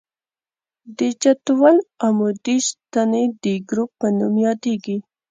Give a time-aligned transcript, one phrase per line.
[0.97, 4.97] د جدول عمودي ستنې د ګروپ په نوم یادیږي.